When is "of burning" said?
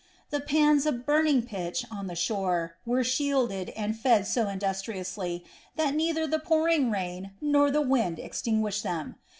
0.87-1.43